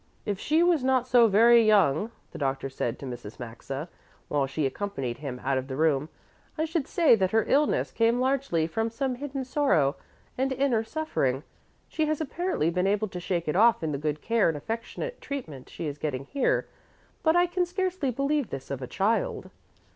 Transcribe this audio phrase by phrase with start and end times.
[0.25, 3.39] "If she was not so very young," the doctor said to Mrs.
[3.39, 3.87] Maxa
[4.29, 6.09] while she accompanied him out of the room,
[6.57, 9.95] "I should say that her illness came largely from some hidden sorrow
[10.39, 11.43] and inner suffering.
[11.87, 15.21] She has apparently been able to shake it off in the good care and affectionate
[15.21, 16.67] treatment she is getting here.
[17.21, 19.51] But I can scarcely believe this of a child."